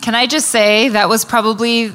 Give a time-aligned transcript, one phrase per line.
[0.00, 1.88] Can I just say that was probably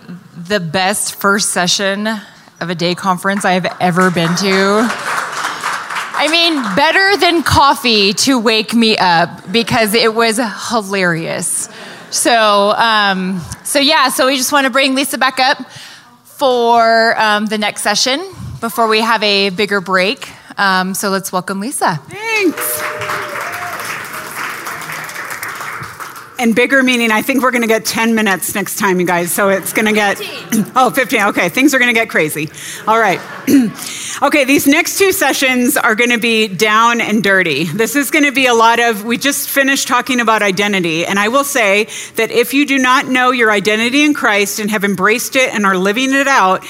[0.48, 4.88] the best first session of a day conference I have ever been to.
[6.18, 10.40] I mean, better than coffee to wake me up because it was
[10.70, 11.68] hilarious.
[12.12, 15.70] So, um, so yeah, so we just want to bring Lisa back up
[16.24, 18.22] for um, the next session
[18.62, 20.30] before we have a bigger break.
[20.58, 21.96] Um, so let's welcome Lisa.
[22.08, 22.95] Thanks.
[26.38, 29.32] And bigger meaning, I think we're going to get 10 minutes next time, you guys.
[29.32, 30.72] So it's going to get, 15.
[30.76, 31.22] oh, 15.
[31.28, 32.50] Okay, things are going to get crazy.
[32.88, 33.20] All right.
[34.22, 37.64] okay, these next two sessions are going to be down and dirty.
[37.64, 41.06] This is going to be a lot of, we just finished talking about identity.
[41.06, 44.70] And I will say that if you do not know your identity in Christ and
[44.72, 46.66] have embraced it and are living it out,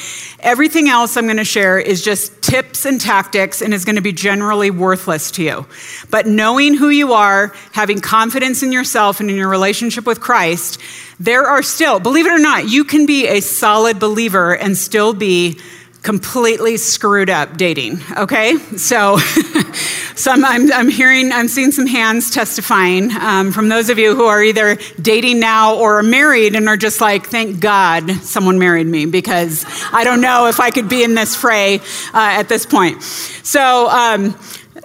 [0.45, 4.01] Everything else I'm going to share is just tips and tactics and is going to
[4.03, 5.65] be generally worthless to you.
[6.11, 10.79] But knowing who you are, having confidence in yourself and in your relationship with Christ,
[11.19, 15.13] there are still, believe it or not, you can be a solid believer and still
[15.13, 15.59] be
[16.03, 18.57] completely screwed up dating okay?
[18.77, 19.17] So
[20.15, 24.15] so I'm, I'm, I'm, hearing i'm seeing some hands testifying um, from those of you
[24.15, 28.57] who are either dating now or are married and are just like thank god someone
[28.59, 31.81] married me because i don't know if i could be in this fray
[32.13, 33.01] uh, at this point.
[33.03, 34.37] So um,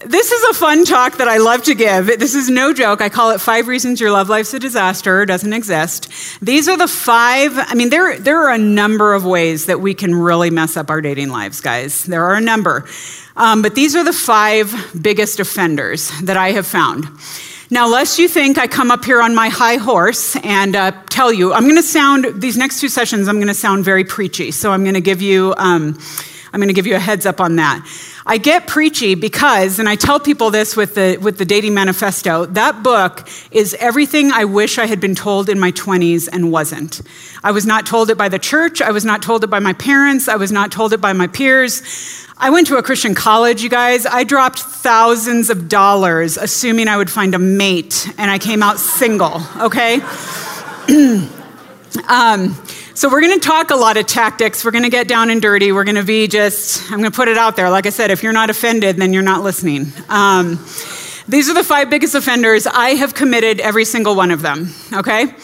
[0.04, 2.06] this is a fun talk that I love to give.
[2.06, 3.02] This is no joke.
[3.02, 6.08] I call it Five Reasons Your Love Life's a Disaster or Doesn't Exist.
[6.40, 9.92] These are the five, I mean, there, there are a number of ways that we
[9.92, 12.04] can really mess up our dating lives, guys.
[12.04, 12.86] There are a number.
[13.36, 17.06] Um, but these are the five biggest offenders that I have found.
[17.68, 21.30] Now, lest you think I come up here on my high horse and uh, tell
[21.30, 24.50] you, I'm going to sound, these next two sessions, I'm going to sound very preachy.
[24.50, 25.98] So I'm going to give you, um,
[26.52, 27.86] I'm going to give you a heads up on that.
[28.26, 32.46] I get preachy because, and I tell people this with the, with the Dating Manifesto,
[32.46, 37.02] that book is everything I wish I had been told in my 20s and wasn't.
[37.42, 38.82] I was not told it by the church.
[38.82, 40.28] I was not told it by my parents.
[40.28, 41.82] I was not told it by my peers.
[42.36, 44.06] I went to a Christian college, you guys.
[44.06, 48.78] I dropped thousands of dollars assuming I would find a mate, and I came out
[48.78, 50.00] single, okay?
[52.08, 52.56] um,
[52.94, 54.64] so, we're going to talk a lot of tactics.
[54.64, 55.72] We're going to get down and dirty.
[55.72, 57.70] We're going to be just, I'm going to put it out there.
[57.70, 59.92] Like I said, if you're not offended, then you're not listening.
[60.08, 60.64] Um,
[61.28, 62.66] these are the five biggest offenders.
[62.66, 65.34] I have committed every single one of them, okay?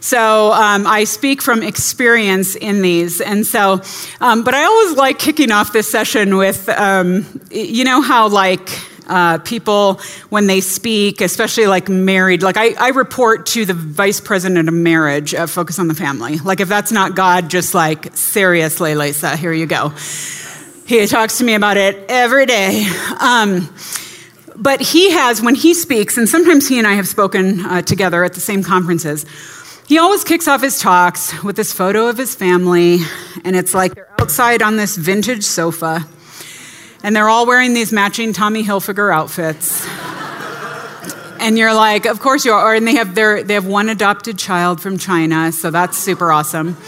[0.00, 3.20] So um, I speak from experience in these.
[3.20, 3.82] And so,
[4.20, 8.68] um, but I always like kicking off this session with, um, you know, how like,
[9.06, 12.42] uh, people when they speak, especially like married.
[12.42, 16.38] Like I, I report to the vice president of marriage at Focus on the Family.
[16.38, 19.92] Like if that's not God, just like seriously, Lisa, here you go.
[20.86, 22.86] He talks to me about it every day.
[23.18, 23.74] Um,
[24.56, 28.22] but he has, when he speaks, and sometimes he and I have spoken uh, together
[28.22, 29.26] at the same conferences,
[29.86, 32.98] he always kicks off his talks with this photo of his family,
[33.44, 36.06] and it's like they're outside on this vintage sofa
[37.04, 39.86] and they're all wearing these matching Tommy Hilfiger outfits.
[41.38, 42.74] and you're like, of course you are.
[42.74, 46.78] And they have, their, they have one adopted child from China, so that's super awesome.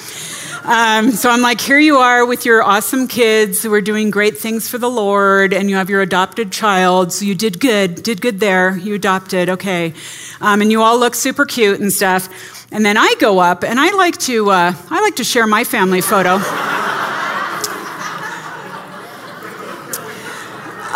[0.65, 4.39] Um, so I'm like, here you are with your awesome kids who are doing great
[4.39, 7.13] things for the Lord, and you have your adopted child.
[7.13, 8.75] So you did good, did good there.
[8.75, 9.93] You adopted, okay.
[10.41, 12.67] Um, and you all look super cute and stuff.
[12.73, 15.63] And then I go up, and I like to, uh, I like to share my
[15.63, 16.39] family photo.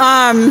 [0.01, 0.51] Um,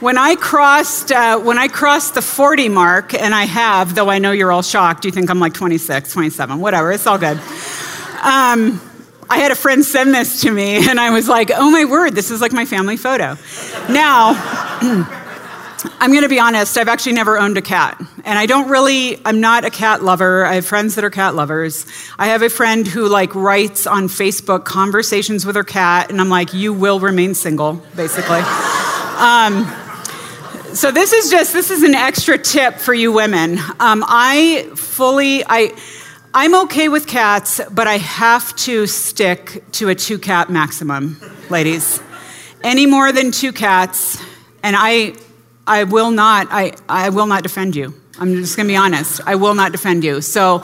[0.00, 4.20] when I crossed uh, when I crossed the 40 mark, and I have, though I
[4.20, 6.92] know you're all shocked, you think I'm like 26, 27, whatever.
[6.92, 7.36] It's all good.
[8.22, 8.80] Um,
[9.28, 12.14] I had a friend send this to me, and I was like, "Oh my word,
[12.14, 13.36] this is like my family photo."
[13.88, 15.18] Now.
[15.84, 18.00] I'm going to be honest, I've actually never owned a cat.
[18.24, 20.44] And I don't really, I'm not a cat lover.
[20.44, 21.86] I have friends that are cat lovers.
[22.18, 26.28] I have a friend who like writes on Facebook conversations with her cat, and I'm
[26.28, 28.40] like, you will remain single, basically.
[29.18, 29.64] um,
[30.74, 33.58] so this is just, this is an extra tip for you women.
[33.78, 35.76] Um, I fully, I,
[36.32, 41.20] I'm okay with cats, but I have to stick to a two cat maximum,
[41.50, 42.00] ladies.
[42.62, 44.22] Any more than two cats,
[44.62, 45.14] and I,
[45.66, 47.94] I will not, I, I will not defend you.
[48.18, 49.20] I'm just gonna be honest.
[49.26, 50.20] I will not defend you.
[50.20, 50.62] So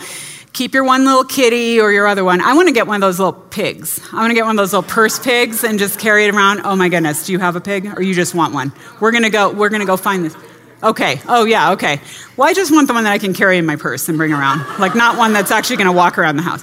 [0.53, 2.41] keep your one little kitty or your other one.
[2.41, 4.01] I wanna get one of those little pigs.
[4.13, 6.63] I wanna get one of those little purse pigs and just carry it around.
[6.65, 8.73] Oh my goodness, do you have a pig or you just want one?
[9.01, 10.37] We're gonna go, we're gonna go find this.
[10.83, 12.01] Okay, oh yeah, okay.
[12.37, 14.33] Well, I just want the one that I can carry in my purse and bring
[14.33, 14.79] around.
[14.79, 16.63] Like, not one that's actually gonna walk around the house.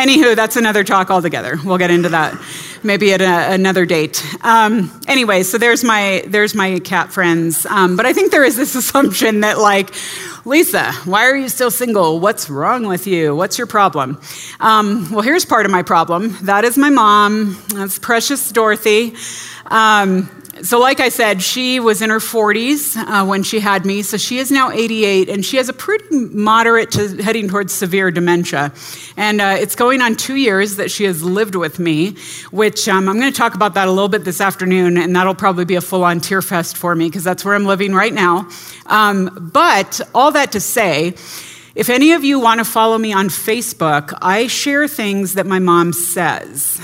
[0.00, 1.58] Anywho, that's another talk altogether.
[1.62, 2.34] We'll get into that.
[2.82, 4.24] maybe at a, another date.
[4.42, 7.66] Um, anyway, so there's my there's my cat friends.
[7.66, 9.90] Um, but I think there is this assumption that like,
[10.46, 12.18] Lisa, why are you still single?
[12.18, 13.36] What's wrong with you?
[13.36, 14.18] What's your problem?
[14.58, 16.34] Um, well, here's part of my problem.
[16.44, 17.62] That is my mom.
[17.74, 19.14] That's precious Dorothy.
[19.66, 20.30] Um,
[20.62, 24.02] so, like I said, she was in her 40s uh, when she had me.
[24.02, 28.10] So, she is now 88, and she has a pretty moderate to heading towards severe
[28.10, 28.72] dementia.
[29.16, 32.16] And uh, it's going on two years that she has lived with me,
[32.50, 35.34] which um, I'm going to talk about that a little bit this afternoon, and that'll
[35.34, 38.12] probably be a full on tear fest for me because that's where I'm living right
[38.12, 38.48] now.
[38.86, 41.14] Um, but all that to say,
[41.74, 45.60] if any of you want to follow me on Facebook, I share things that my
[45.60, 46.80] mom says,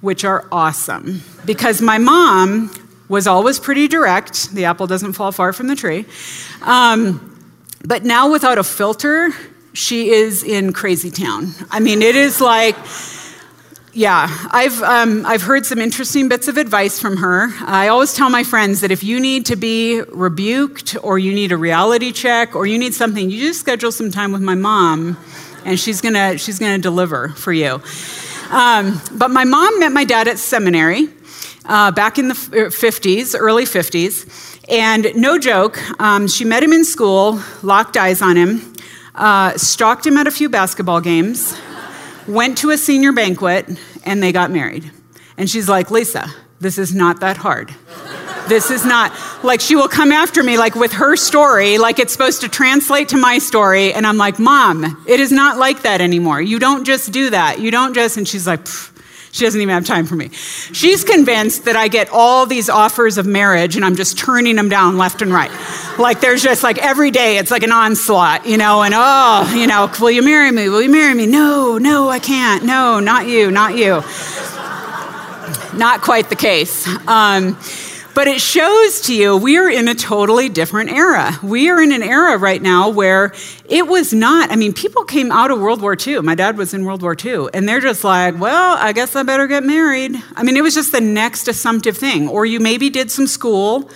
[0.00, 1.22] which are awesome.
[1.44, 2.70] Because my mom
[3.12, 4.54] was always pretty direct.
[4.54, 6.06] The apple doesn't fall far from the tree.
[6.62, 7.28] Um,
[7.84, 9.28] but now, without a filter,
[9.74, 11.52] she is in crazy town.
[11.70, 12.74] I mean, it is like,
[13.92, 17.50] yeah, I've, um, I've heard some interesting bits of advice from her.
[17.60, 21.52] I always tell my friends that if you need to be rebuked, or you need
[21.52, 25.18] a reality check, or you need something, you just schedule some time with my mom,
[25.66, 27.82] and she's gonna, she's gonna deliver for you.
[28.50, 31.08] Um, but my mom met my dad at seminary
[31.66, 34.58] uh, back in the 50s, early 50s.
[34.68, 38.74] And no joke, um, she met him in school, locked eyes on him,
[39.14, 41.56] uh, stalked him at a few basketball games,
[42.26, 43.68] went to a senior banquet,
[44.04, 44.90] and they got married.
[45.36, 47.74] And she's like, Lisa, this is not that hard.
[48.48, 49.12] This is not
[49.44, 53.08] like she will come after me like with her story, like it's supposed to translate
[53.10, 53.92] to my story.
[53.92, 56.40] And I'm like, Mom, it is not like that anymore.
[56.40, 57.60] You don't just do that.
[57.60, 58.66] You don't just, and she's like,
[59.32, 60.28] she doesn't even have time for me.
[60.28, 64.68] She's convinced that I get all these offers of marriage and I'm just turning them
[64.68, 65.50] down left and right.
[65.98, 69.66] Like there's just like every day it's like an onslaught, you know, and oh, you
[69.66, 70.68] know, will you marry me?
[70.68, 71.26] Will you marry me?
[71.26, 72.64] No, no, I can't.
[72.64, 74.02] No, not you, not you.
[75.78, 76.86] Not quite the case.
[77.08, 77.56] Um,
[78.14, 81.38] but it shows to you we are in a totally different era.
[81.42, 83.32] We are in an era right now where
[83.68, 86.20] it was not, I mean, people came out of World War II.
[86.20, 89.22] My dad was in World War II, and they're just like, well, I guess I
[89.22, 90.14] better get married.
[90.36, 92.28] I mean, it was just the next assumptive thing.
[92.28, 93.90] Or you maybe did some school,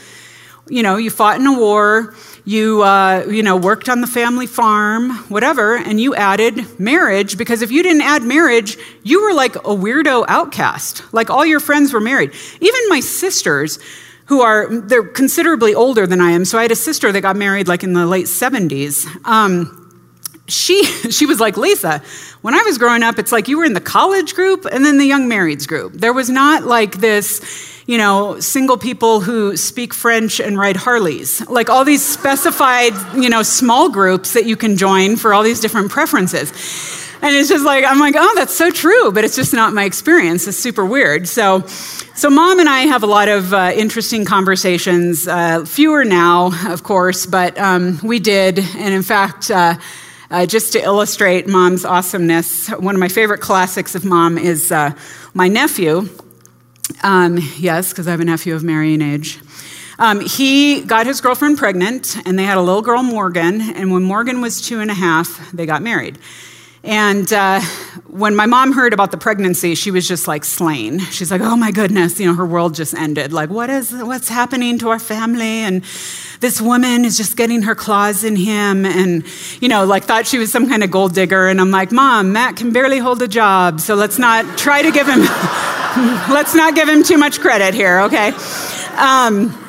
[0.68, 2.14] you know, you fought in a war,
[2.44, 7.62] you, uh, you know, worked on the family farm, whatever, and you added marriage because
[7.62, 11.02] if you didn't add marriage, you were like a weirdo outcast.
[11.12, 12.32] Like all your friends were married.
[12.60, 13.78] Even my sisters,
[14.26, 16.44] who are they're considerably older than I am.
[16.44, 19.06] So I had a sister that got married like in the late 70s.
[19.26, 19.82] Um,
[20.48, 22.02] she she was like Lisa.
[22.42, 24.98] When I was growing up, it's like you were in the college group and then
[24.98, 25.94] the young marrieds group.
[25.94, 31.46] There was not like this you know, single people who speak French and ride Harleys.
[31.48, 35.60] Like all these specified, you know, small groups that you can join for all these
[35.60, 36.50] different preferences.
[37.22, 39.84] And it's just like, I'm like, oh, that's so true, but it's just not my
[39.84, 40.46] experience.
[40.46, 41.26] It's super weird.
[41.26, 46.52] So, so mom and I have a lot of uh, interesting conversations, uh, fewer now,
[46.70, 48.58] of course, but um, we did.
[48.58, 49.76] And in fact, uh,
[50.30, 54.92] uh just to illustrate mom's awesomeness, one of my favorite classics of mom is uh,
[55.32, 56.08] my nephew.
[57.02, 59.40] Um, yes, because I have a nephew of marrying age.
[59.98, 63.62] Um, he got his girlfriend pregnant, and they had a little girl, Morgan.
[63.62, 66.18] And when Morgan was two and a half, they got married.
[66.86, 67.60] And uh,
[68.06, 71.00] when my mom heard about the pregnancy, she was just like slain.
[71.00, 73.32] She's like, "Oh my goodness, you know, her world just ended.
[73.32, 75.82] Like, what is what's happening to our family?" And
[76.38, 79.24] this woman is just getting her claws in him, and
[79.60, 81.48] you know, like thought she was some kind of gold digger.
[81.48, 84.92] And I'm like, "Mom, Matt can barely hold a job, so let's not try to
[84.92, 85.20] give him,
[86.30, 88.32] let's not give him too much credit here, okay?"
[88.96, 89.65] Um,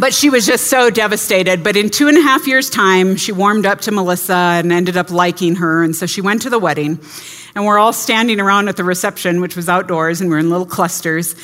[0.00, 1.62] but she was just so devastated.
[1.62, 4.96] But in two and a half years' time, she warmed up to Melissa and ended
[4.96, 5.84] up liking her.
[5.84, 6.98] And so she went to the wedding.
[7.54, 10.66] And we're all standing around at the reception, which was outdoors, and we're in little
[10.66, 11.34] clusters.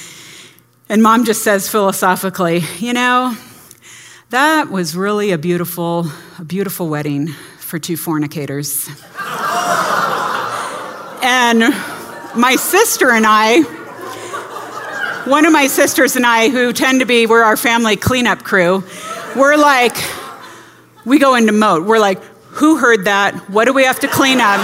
[0.89, 3.37] And mom just says philosophically, you know,
[4.31, 6.07] that was really a beautiful,
[6.39, 8.89] a beautiful wedding for two fornicators.
[11.23, 11.61] and
[12.41, 13.86] my sister and I,
[15.26, 18.85] one of my sisters and I, who tend to be, we're our family cleanup crew,
[19.35, 19.97] we're like,
[21.04, 21.85] we go into mode.
[21.85, 23.35] We're like, who heard that?
[23.50, 24.61] What do we have to clean up?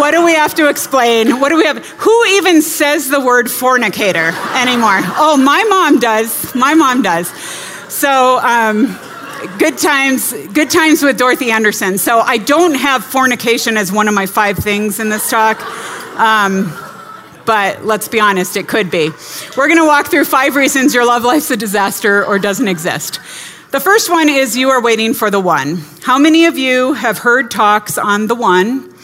[0.00, 1.40] What do we have to explain?
[1.40, 1.84] What do we have?
[1.86, 5.00] Who even says the word fornicator anymore?
[5.18, 6.54] Oh, my mom does.
[6.54, 7.28] My mom does.
[7.92, 8.98] So, um,
[9.58, 11.98] good times, good times with Dorothy Anderson.
[11.98, 15.60] So I don't have fornication as one of my five things in this talk.
[16.18, 16.72] Um,
[17.50, 19.10] but let's be honest, it could be.
[19.56, 23.18] We're going to walk through five reasons your love life's a disaster or doesn't exist.
[23.72, 25.82] The first one is you are waiting for the one.
[26.00, 28.94] How many of you have heard talks on the one?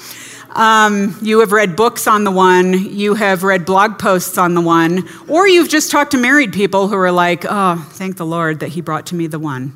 [0.50, 4.60] Um, you have read books on the one, you have read blog posts on the
[4.60, 8.60] one, or you've just talked to married people who are like, oh, thank the Lord
[8.60, 9.74] that He brought to me the one.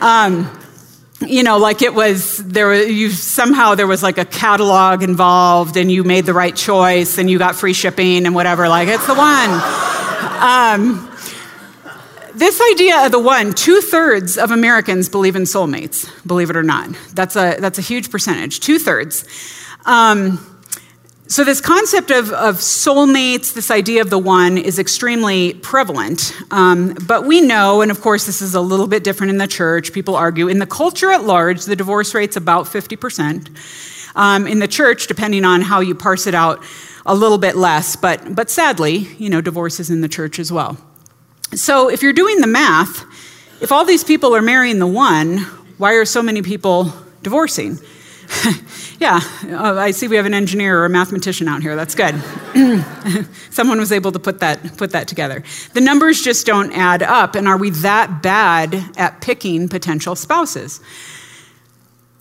[0.00, 0.50] Um,
[1.20, 2.74] you know, like it was there.
[2.74, 7.30] You somehow there was like a catalog involved, and you made the right choice, and
[7.30, 8.68] you got free shipping and whatever.
[8.68, 9.50] Like it's the one.
[10.40, 11.10] Um,
[12.34, 16.10] this idea of the one, two thirds of Americans believe in soulmates.
[16.26, 18.60] Believe it or not, that's a that's a huge percentage.
[18.60, 19.24] Two thirds.
[19.86, 20.55] Um,
[21.28, 26.32] so, this concept of, of soulmates, this idea of the one, is extremely prevalent.
[26.52, 29.48] Um, but we know, and of course, this is a little bit different in the
[29.48, 30.46] church, people argue.
[30.46, 34.12] In the culture at large, the divorce rate's about 50%.
[34.14, 36.62] Um, in the church, depending on how you parse it out,
[37.04, 37.96] a little bit less.
[37.96, 40.78] But, but sadly, you know, divorce is in the church as well.
[41.54, 43.04] So, if you're doing the math,
[43.60, 45.38] if all these people are marrying the one,
[45.78, 46.92] why are so many people
[47.22, 47.80] divorcing?
[48.98, 51.76] yeah, uh, I see we have an engineer or a mathematician out here.
[51.76, 52.14] That's good.
[53.50, 55.42] Someone was able to put that, put that together.
[55.74, 57.34] The numbers just don't add up.
[57.34, 60.80] And are we that bad at picking potential spouses?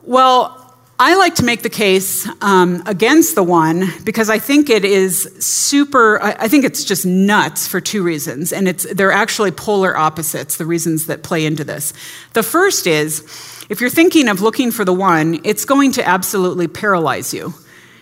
[0.03, 0.61] Well,
[0.97, 5.23] I like to make the case um, against the one because I think it is
[5.39, 8.53] super, I, I think it's just nuts for two reasons.
[8.53, 11.91] And it's, they're actually polar opposites, the reasons that play into this.
[12.33, 13.23] The first is,
[13.69, 17.53] if you're thinking of looking for the one, it's going to absolutely paralyze you.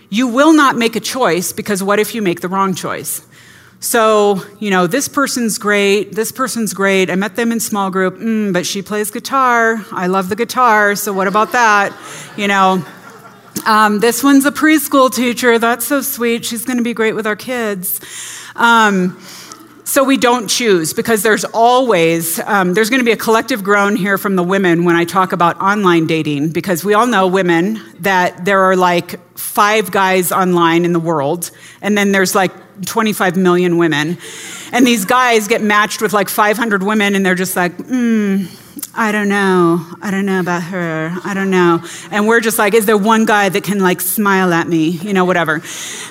[0.10, 3.25] You will not make a choice because what if you make the wrong choice?
[3.79, 7.10] So, you know, this person's great, this person's great.
[7.10, 9.84] I met them in small group, mm, but she plays guitar.
[9.91, 11.93] I love the guitar, so what about that?
[12.38, 12.86] You know,
[13.65, 15.60] um, this one's a preschool teacher.
[15.60, 16.46] That's so sweet.
[16.46, 18.00] She's going to be great with our kids.
[18.55, 19.20] Um,
[19.94, 23.96] so we don't choose because there's always um, there's going to be a collective groan
[23.96, 27.80] here from the women when i talk about online dating because we all know women
[28.00, 31.52] that there are like five guys online in the world
[31.84, 32.52] and then there's like
[32.88, 34.18] 25 million women
[34.72, 38.46] and these guys get matched with like 500 women and they're just like hmm
[38.96, 39.84] I don't know.
[40.04, 41.16] I don't know about her.
[41.24, 41.84] I don't know.
[42.12, 44.90] And we're just like, is there one guy that can like smile at me?
[44.90, 45.62] You know, whatever.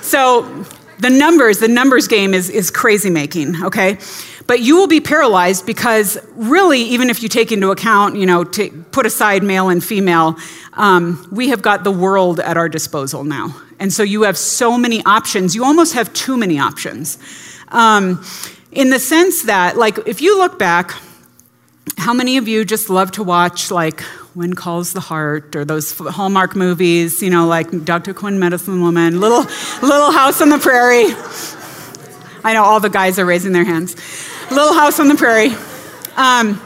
[0.01, 0.65] So
[1.03, 3.99] the numbers, the numbers game is, is crazy making, okay?
[4.47, 8.45] But you will be paralyzed because really, even if you take into account, you know,
[8.45, 10.37] to put aside male and female,
[10.75, 13.55] um, we have got the world at our disposal now.
[13.81, 15.57] And so you have so many options.
[15.57, 17.19] You almost have too many options.
[17.69, 18.25] Um,
[18.71, 20.95] in the sense that, like, if you look back,
[21.99, 24.05] how many of you just love to watch, like,
[24.35, 28.15] when Calls the Heart, or those Hallmark movies, you know, like Dr.
[28.15, 29.43] Quinn, Medicine Woman, Little,
[29.83, 31.15] Little House on the Prairie.
[32.45, 33.95] I know all the guys are raising their hands.
[34.51, 35.55] Little House on the Prairie.
[36.17, 36.61] Um,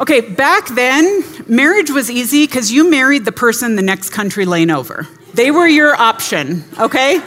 [0.00, 4.70] okay, back then, marriage was easy because you married the person the next country lane
[4.70, 5.06] over.
[5.34, 7.20] They were your option, okay?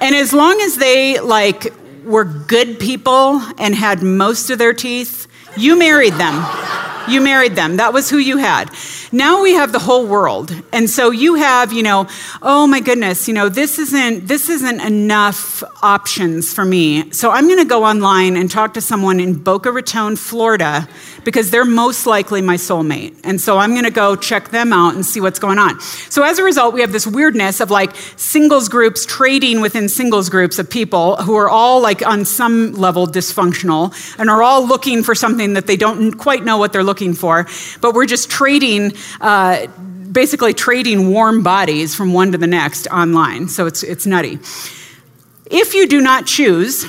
[0.00, 1.72] And as long as they, like,
[2.04, 6.63] were good people and had most of their teeth, you married them.
[7.08, 7.76] You married them.
[7.76, 8.70] That was who you had.
[9.12, 10.54] Now we have the whole world.
[10.72, 12.08] And so you have, you know,
[12.42, 17.10] oh my goodness, you know, this isn't this isn't enough options for me.
[17.12, 20.88] So I'm going to go online and talk to someone in Boca Raton, Florida
[21.24, 23.18] because they're most likely my soulmate.
[23.24, 25.80] And so I'm going to go check them out and see what's going on.
[25.80, 30.28] So as a result, we have this weirdness of like singles groups trading within singles
[30.28, 35.02] groups of people who are all like on some level dysfunctional and are all looking
[35.02, 37.46] for something that they don't quite know what they're looking for.
[37.80, 39.66] But we're just trading, uh,
[40.12, 43.48] basically trading warm bodies from one to the next online.
[43.48, 44.38] So it's, it's nutty.
[45.50, 46.86] If you do not choose,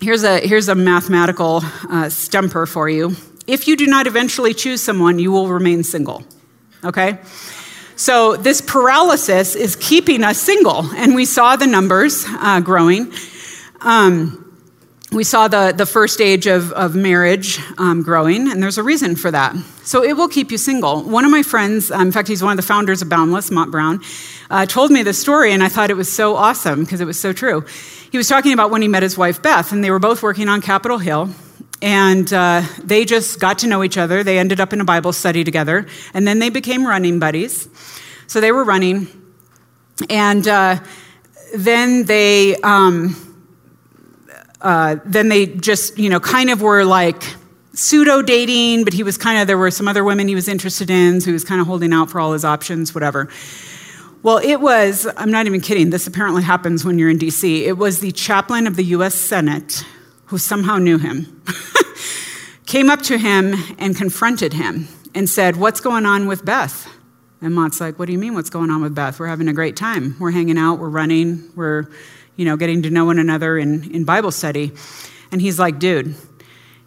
[0.00, 3.16] here's a, here's a mathematical uh, stumper for you.
[3.46, 6.24] If you do not eventually choose someone, you will remain single.
[6.84, 7.18] Okay?
[7.96, 13.12] So this paralysis is keeping us single, and we saw the numbers uh, growing.
[13.80, 14.42] Um,
[15.12, 19.16] we saw the, the first age of, of marriage um, growing, and there's a reason
[19.16, 19.56] for that.
[19.82, 21.04] So it will keep you single.
[21.04, 23.70] One of my friends, um, in fact, he's one of the founders of Boundless, Motte
[23.70, 24.02] Brown,
[24.50, 27.18] uh, told me this story, and I thought it was so awesome because it was
[27.18, 27.64] so true.
[28.10, 30.48] He was talking about when he met his wife, Beth, and they were both working
[30.48, 31.30] on Capitol Hill,
[31.82, 34.22] and uh, they just got to know each other.
[34.22, 37.68] They ended up in a Bible study together, and then they became running buddies.
[38.26, 39.08] So they were running,
[40.08, 40.80] and uh,
[41.54, 43.14] then they um,
[44.60, 47.22] uh, then they just you know kind of were like
[47.72, 50.90] pseudo dating, but he was kind of there were some other women he was interested
[50.90, 53.28] in, so he was kind of holding out for all his options, whatever.
[54.22, 57.62] Well, it was, I'm not even kidding, this apparently happens when you're in DC.
[57.62, 59.84] It was the chaplain of the US Senate
[60.26, 61.42] who somehow knew him,
[62.66, 66.88] came up to him and confronted him and said, What's going on with Beth?
[67.40, 68.34] And Motte's like, What do you mean?
[68.34, 69.18] What's going on with Beth?
[69.18, 70.16] We're having a great time.
[70.18, 71.86] We're hanging out, we're running, we're,
[72.36, 74.72] you know, getting to know one another in, in Bible study.
[75.32, 76.14] And he's like, Dude,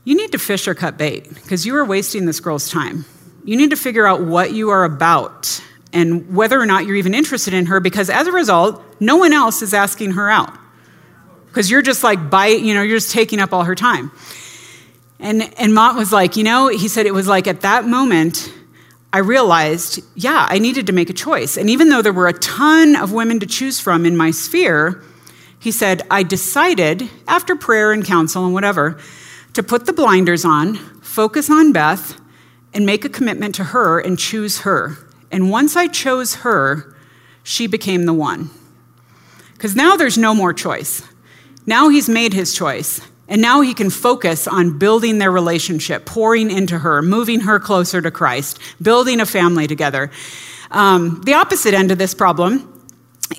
[0.04, 3.06] you need to fish or cut bait because you are wasting this girl's time.
[3.46, 7.16] You need to figure out what you are about and whether or not you're even
[7.16, 10.56] interested in her because as a result, no one else is asking her out.
[11.50, 14.12] Because you're just like, by, you know, you're just taking up all her time.
[15.20, 18.54] And, and Motte was like, you know, he said it was like at that moment,
[19.12, 21.58] I realized, yeah, I needed to make a choice.
[21.58, 25.04] And even though there were a ton of women to choose from in my sphere,
[25.60, 29.00] he said, I decided, after prayer and counsel and whatever,
[29.54, 32.20] to put the blinders on, focus on Beth,
[32.74, 34.98] and make a commitment to her and choose her.
[35.32, 36.96] And once I chose her,
[37.44, 38.52] she became the one.
[39.54, 41.02] Because now there's no more choice.
[41.70, 43.00] Now he's made his choice.
[43.28, 48.02] And now he can focus on building their relationship, pouring into her, moving her closer
[48.02, 50.10] to Christ, building a family together.
[50.72, 52.88] Um, the opposite end of this problem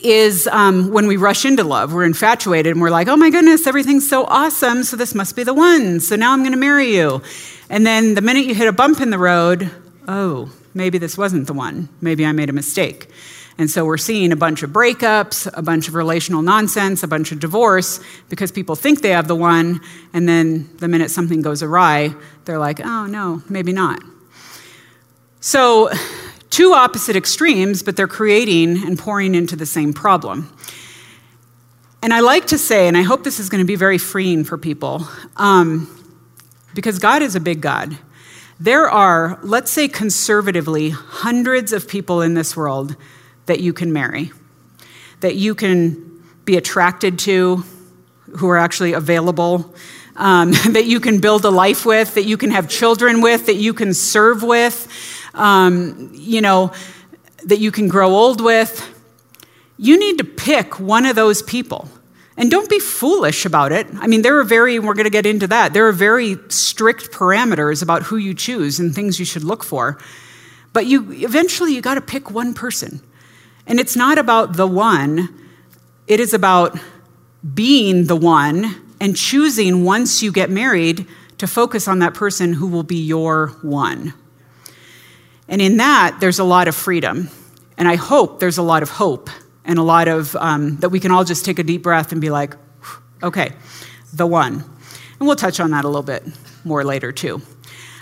[0.01, 1.93] is um, when we rush into love.
[1.93, 5.43] We're infatuated and we're like, oh my goodness, everything's so awesome, so this must be
[5.43, 5.99] the one.
[5.99, 7.23] So now I'm to marry you.
[7.69, 9.73] And then the minute you hit a bump in the road,
[10.07, 11.89] oh, maybe this wasn't the one.
[12.01, 13.09] Maybe I made a mistake.
[13.61, 17.31] And so we're seeing a bunch of breakups, a bunch of relational nonsense, a bunch
[17.31, 18.01] of divorce
[18.31, 19.83] because people think they have the one,
[20.15, 22.15] and then the minute something goes awry,
[22.47, 24.03] they're like, oh no, maybe not.
[25.41, 25.91] So,
[26.49, 30.51] two opposite extremes, but they're creating and pouring into the same problem.
[32.03, 34.43] And I like to say, and I hope this is going to be very freeing
[34.43, 35.87] for people, um,
[36.73, 37.99] because God is a big God.
[38.59, 42.97] There are, let's say conservatively, hundreds of people in this world
[43.51, 44.31] that you can marry,
[45.21, 47.65] that you can be attracted to,
[48.37, 49.75] who are actually available,
[50.15, 53.57] um, that you can build a life with, that you can have children with, that
[53.57, 54.87] you can serve with,
[55.35, 56.73] um, you know,
[57.45, 58.87] that you can grow old with.
[59.77, 61.89] You need to pick one of those people.
[62.37, 63.89] And don't be foolish about it.
[63.95, 67.11] I mean, there are very, we're going to get into that, there are very strict
[67.11, 69.99] parameters about who you choose and things you should look for.
[70.73, 73.01] But you eventually you got to pick one person.
[73.71, 75.29] And it's not about the one,
[76.09, 76.77] it is about
[77.55, 81.07] being the one and choosing once you get married
[81.39, 84.13] to focus on that person who will be your one.
[85.47, 87.31] And in that, there's a lot of freedom.
[87.79, 89.31] And I hope there's a lot of hope
[89.65, 92.21] and a lot of um, that we can all just take a deep breath and
[92.21, 92.57] be like,
[93.23, 93.53] okay,
[94.13, 94.55] the one.
[94.55, 96.25] And we'll touch on that a little bit
[96.65, 97.41] more later, too.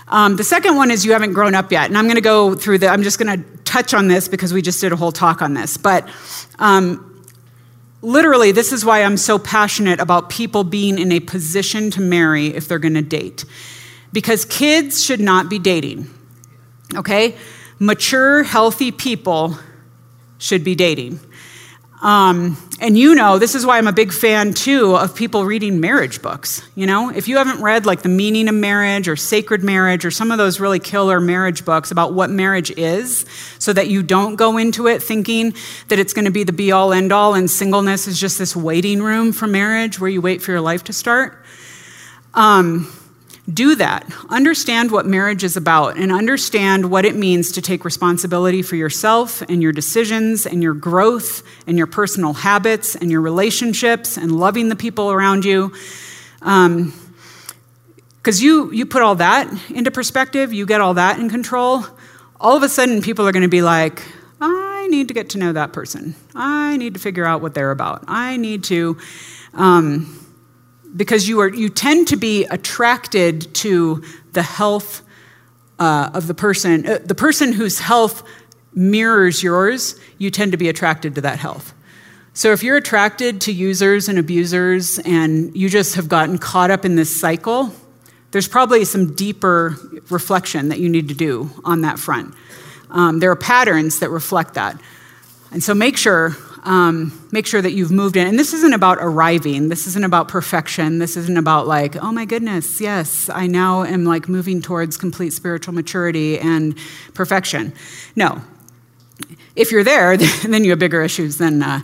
[0.09, 1.87] Um, the second one is you haven't grown up yet.
[1.87, 4.53] And I'm going to go through the, I'm just going to touch on this because
[4.53, 5.77] we just did a whole talk on this.
[5.77, 6.09] But
[6.57, 7.23] um,
[8.01, 12.47] literally, this is why I'm so passionate about people being in a position to marry
[12.47, 13.45] if they're going to date.
[14.11, 16.09] Because kids should not be dating,
[16.95, 17.37] okay?
[17.77, 19.55] Mature, healthy people
[20.39, 21.19] should be dating.
[22.01, 25.81] Um, and you know, this is why I'm a big fan too of people reading
[25.81, 26.61] marriage books.
[26.73, 30.11] You know, if you haven't read like The Meaning of Marriage or Sacred Marriage or
[30.11, 33.25] some of those really killer marriage books about what marriage is,
[33.59, 35.53] so that you don't go into it thinking
[35.89, 38.55] that it's going to be the be all end all and singleness is just this
[38.55, 41.43] waiting room for marriage where you wait for your life to start.
[42.33, 42.89] Um,
[43.53, 44.05] do that.
[44.29, 49.41] Understand what marriage is about and understand what it means to take responsibility for yourself
[49.43, 54.69] and your decisions and your growth and your personal habits and your relationships and loving
[54.69, 55.69] the people around you.
[56.39, 56.93] Because um,
[58.37, 61.83] you, you put all that into perspective, you get all that in control,
[62.39, 64.03] all of a sudden people are going to be like,
[64.41, 66.15] I need to get to know that person.
[66.35, 68.05] I need to figure out what they're about.
[68.07, 68.97] I need to.
[69.53, 70.15] Um,
[70.95, 75.01] because you, are, you tend to be attracted to the health
[75.77, 76.85] uh, of the person.
[76.85, 78.23] Uh, the person whose health
[78.73, 81.73] mirrors yours, you tend to be attracted to that health.
[82.33, 86.85] So if you're attracted to users and abusers and you just have gotten caught up
[86.85, 87.73] in this cycle,
[88.31, 89.75] there's probably some deeper
[90.09, 92.33] reflection that you need to do on that front.
[92.91, 94.79] Um, there are patterns that reflect that.
[95.51, 96.35] And so make sure
[96.69, 98.27] um, make sure that you've moved in.
[98.27, 99.69] And this isn't about arriving.
[99.69, 100.99] This isn't about perfection.
[100.99, 105.33] This isn't about like, oh my goodness, yes, I now am like moving towards complete
[105.33, 106.77] spiritual maturity and
[107.15, 107.73] perfection.
[108.15, 108.43] No.
[109.55, 110.15] If you're there,
[110.47, 111.81] then you have bigger issues than, uh,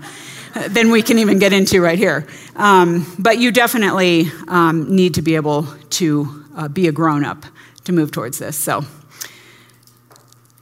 [0.67, 2.28] than we can even get into right here.
[2.56, 7.43] Um, but you definitely um, need to be able to uh, be a grown up
[7.86, 8.56] to move towards this.
[8.56, 8.86] So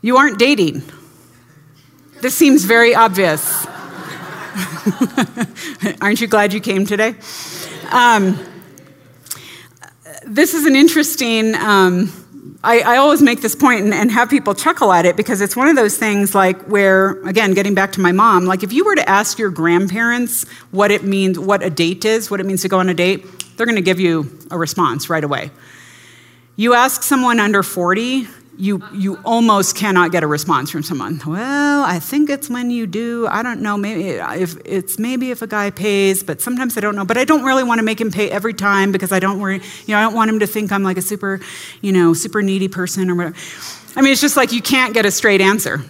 [0.01, 0.81] you aren't dating.
[2.21, 3.67] This seems very obvious.
[6.01, 7.15] Aren't you glad you came today?
[7.91, 8.39] Um,
[10.25, 12.11] this is an interesting um,
[12.63, 15.53] I, I, always make this point and, and, have people chuckle at it because it's
[15.53, 18.85] one of those things like where, again, getting back to my mom, like if you
[18.85, 22.61] were to ask your grandparents what it means, what a date is, what it means
[22.61, 23.25] to go on a date,
[23.57, 25.51] they're going to give you a response right away.
[26.55, 31.19] You ask someone under 40, you, you almost cannot get a response from someone.
[31.25, 33.27] Well, I think it's when you do.
[33.27, 33.77] I don't know.
[33.77, 37.05] Maybe if it's maybe if a guy pays, but sometimes I don't know.
[37.05, 39.61] But I don't really want to make him pay every time because I don't worry.
[39.85, 41.39] You know, I don't want him to think I'm like a super,
[41.81, 43.35] you know, super needy person or whatever.
[43.95, 45.81] I mean, it's just like you can't get a straight answer.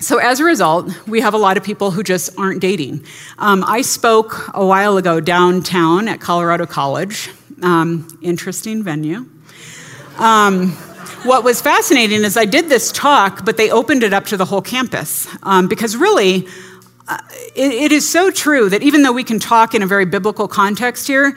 [0.00, 3.06] So, as a result, we have a lot of people who just aren't dating.
[3.38, 7.30] Um, I spoke a while ago downtown at Colorado College.
[7.62, 9.26] Um, interesting venue.
[10.18, 10.76] Um,
[11.24, 14.44] what was fascinating is I did this talk, but they opened it up to the
[14.44, 16.46] whole campus um, because really,
[17.08, 17.18] uh,
[17.54, 20.48] it, it is so true that even though we can talk in a very biblical
[20.48, 21.36] context here,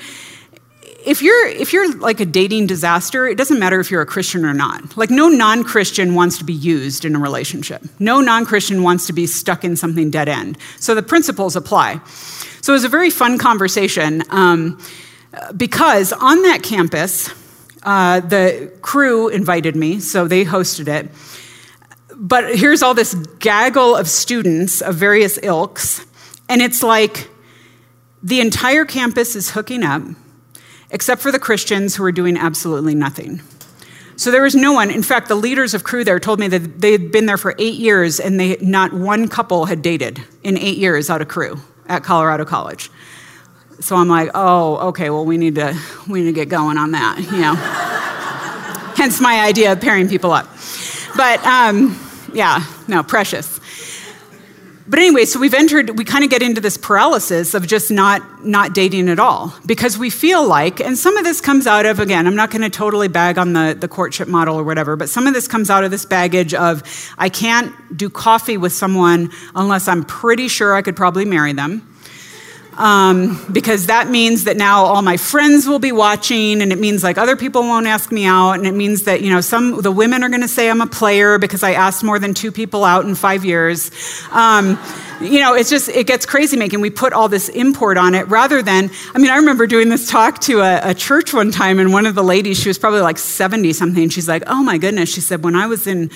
[1.05, 4.43] if you're if you're like a dating disaster, it doesn't matter if you're a Christian
[4.43, 4.97] or not.
[4.97, 7.81] Like no non-Christian wants to be used in a relationship.
[7.99, 10.57] No non-Christian wants to be stuck in something dead end.
[10.79, 12.01] So the principles apply.
[12.61, 14.81] So it was a very fun conversation um,
[15.55, 17.29] because on that campus
[17.87, 21.09] uh, the Cru invited me, so they hosted it.
[22.17, 26.05] But here's all this gaggle of students of various ilks,
[26.49, 27.29] and it's like
[28.21, 30.01] the entire campus is hooking up,
[30.91, 33.41] except for the Christians who are doing absolutely nothing.
[34.17, 34.91] So there was no one.
[34.91, 37.55] In fact, the leaders of Cru there told me that they had been there for
[37.57, 41.61] eight years and they, not one couple had dated in eight years out of Cru
[41.87, 42.89] at Colorado College.
[43.79, 46.91] So I'm like, oh, okay, well, we need to, we need to get going on
[46.91, 47.55] that, you know.
[48.95, 50.47] Hence my idea of pairing people up.
[51.15, 51.99] But um,
[52.33, 53.59] yeah, no, precious.
[54.89, 58.45] But anyway, so we've entered, we kind of get into this paralysis of just not,
[58.45, 61.99] not dating at all because we feel like, and some of this comes out of,
[61.99, 65.09] again, I'm not going to totally bag on the, the courtship model or whatever, but
[65.09, 66.83] some of this comes out of this baggage of
[67.17, 71.86] I can't do coffee with someone unless I'm pretty sure I could probably marry them
[72.77, 77.03] um, because that means that now all my friends will be watching, and it means
[77.03, 79.91] like other people won't ask me out, and it means that you know some the
[79.91, 82.83] women are going to say I'm a player because I asked more than two people
[82.83, 83.91] out in five years.
[84.31, 84.79] Um,
[85.21, 86.81] you know, it's just, it gets crazy making.
[86.81, 90.09] We put all this import on it rather than, I mean, I remember doing this
[90.09, 93.01] talk to a, a, church one time, and one of the ladies, she was probably
[93.01, 94.09] like 70 something.
[94.09, 95.11] She's like, oh my goodness.
[95.11, 96.11] She said, when I was in,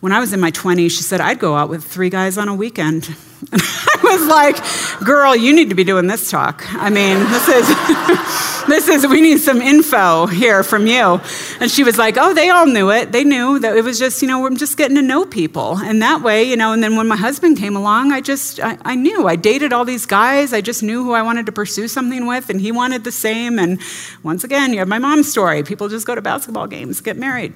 [0.00, 2.48] when I was in my 20s, she said, I'd go out with three guys on
[2.48, 3.14] a weekend.
[3.52, 6.64] And I was like, girl, you need to be doing this talk.
[6.74, 11.20] I mean, this is, this is, we need some info here from you.
[11.60, 13.12] And she was like, oh, they all knew it.
[13.12, 15.78] They knew that it was just, you know, I'm just getting to know people.
[15.78, 18.78] And that way, you know, and then when my husband came along, I just, I,
[18.82, 19.26] I knew.
[19.26, 20.52] I dated all these guys.
[20.52, 23.58] I just knew who I wanted to pursue something with, and he wanted the same.
[23.58, 23.80] And
[24.22, 25.62] once again, you have my mom's story.
[25.62, 27.52] People just go to basketball games, get married.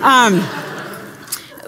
[0.00, 0.40] Um,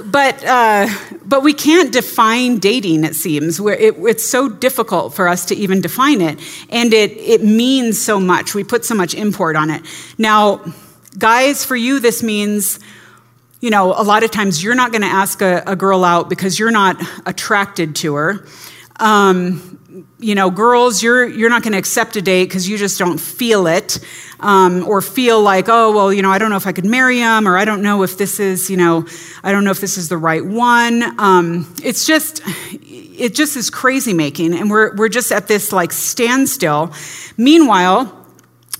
[0.05, 0.89] but, uh,
[1.25, 3.61] but we can't define dating, it seems.
[3.61, 6.39] It, it's so difficult for us to even define it.
[6.71, 8.55] And it, it means so much.
[8.55, 9.83] We put so much import on it.
[10.19, 10.61] Now,
[11.19, 12.81] guys, for you, this means,
[13.61, 16.29] you know, a lot of times you're not going to ask a, a, girl out
[16.29, 18.47] because you're not attracted to her.
[19.03, 19.79] Um,
[20.21, 23.19] you know, girls, you're, you're not going to accept a date because you just don't
[23.19, 23.99] feel it
[24.39, 27.19] um, or feel like, oh, well, you know, I don't know if I could marry
[27.19, 29.05] him or I don't know if this is, you know,
[29.43, 31.03] I don't know if this is the right one.
[31.21, 32.41] Um, it's just,
[32.73, 34.55] it just is crazy making.
[34.55, 36.93] And we're, we're just at this like standstill.
[37.37, 38.17] Meanwhile,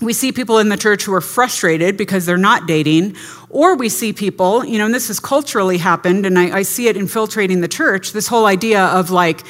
[0.01, 3.15] we see people in the church who are frustrated because they're not dating,
[3.49, 6.87] or we see people, you know, and this has culturally happened, and I, I see
[6.87, 9.43] it infiltrating the church this whole idea of like,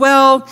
[0.00, 0.48] well,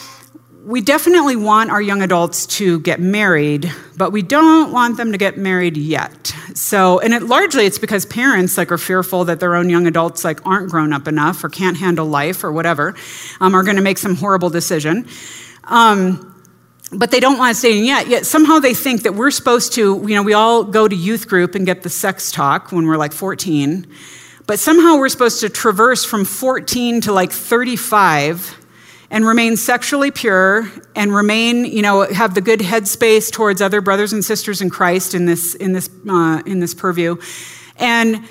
[0.65, 5.19] we definitely want our young adults to get married, but we don't want them to
[5.19, 6.27] get married yet.
[6.55, 10.25] So, and it largely it's because parents like are fearful that their own young adults
[10.25, 12.95] like aren't grown up enough or can't handle life or whatever,
[13.41, 15.09] um, are going to make some horrible decision.
[15.65, 16.35] Um,
[16.93, 18.09] but they don't want to in yet.
[18.09, 21.29] Yet somehow they think that we're supposed to, you know, we all go to youth
[21.29, 23.87] group and get the sex talk when we're like 14.
[24.47, 28.58] But somehow we're supposed to traverse from 14 to like 35
[29.11, 34.13] and remain sexually pure and remain, you know, have the good headspace towards other brothers
[34.13, 37.17] and sisters in Christ in this, in this, uh, in this purview.
[37.77, 38.29] And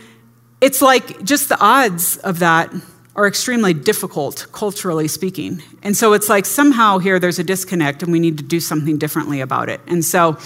[0.61, 2.73] it's like just the odds of that
[3.17, 5.63] are extremely difficult, culturally speaking.
[5.81, 8.99] And so it's like somehow here there's a disconnect and we need to do something
[8.99, 9.81] differently about it.
[9.87, 10.37] And so,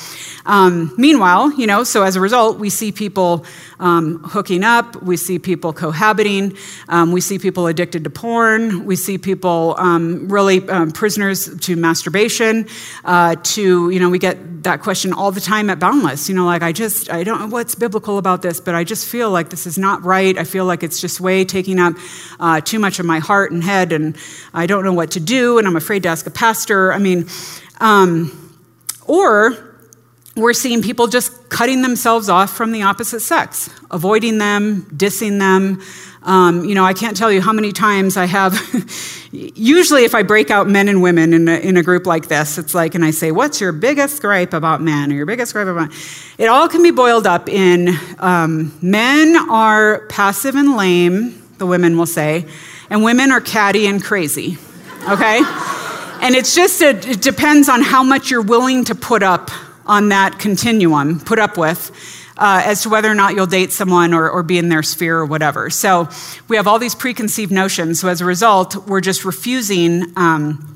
[0.45, 3.45] um, meanwhile, you know, so as a result, we see people
[3.81, 6.55] um, hooking up, we see people cohabiting,
[6.87, 11.75] um, we see people addicted to porn, we see people um, really um, prisoners to
[11.75, 12.67] masturbation,
[13.03, 16.29] uh, to, you know, we get that question all the time at Boundless.
[16.29, 19.07] You know, like, I just, I don't know what's biblical about this, but I just
[19.07, 20.37] feel like this is not right.
[20.37, 21.95] I feel like it's just way taking up.
[22.39, 24.15] Uh, too much of my heart and head, and
[24.53, 26.93] I don't know what to do, and I'm afraid to ask a pastor.
[26.93, 27.27] I mean,
[27.79, 28.59] um,
[29.05, 29.71] or
[30.35, 35.81] we're seeing people just cutting themselves off from the opposite sex, avoiding them, dissing them.
[36.23, 38.53] Um, you know, I can't tell you how many times I have.
[39.31, 42.57] usually, if I break out men and women in a, in a group like this,
[42.57, 45.67] it's like, and I say, What's your biggest gripe about men or your biggest gripe
[45.67, 45.91] about.
[46.37, 51.95] It all can be boiled up in um, men are passive and lame the women
[51.95, 52.43] will say,
[52.89, 54.57] and women are catty and crazy,
[55.07, 55.37] okay?
[56.21, 59.51] and it's just, a, it depends on how much you're willing to put up
[59.85, 61.91] on that continuum, put up with.
[62.37, 65.19] Uh, as to whether or not you'll date someone or, or be in their sphere
[65.19, 65.69] or whatever.
[65.69, 66.09] So
[66.47, 67.99] we have all these preconceived notions.
[67.99, 70.70] So as a result, we're just refusing um,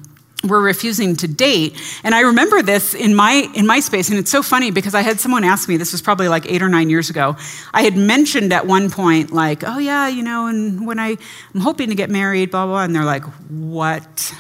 [0.46, 1.76] were refusing to date.
[2.04, 5.02] And I remember this in my in my space, and it's so funny because I
[5.02, 5.78] had someone ask me.
[5.78, 7.36] This was probably like eight or nine years ago.
[7.74, 11.18] I had mentioned at one point, like, "Oh yeah, you know," and when I
[11.54, 12.84] I'm hoping to get married, blah blah.
[12.84, 14.34] And they're like, "What?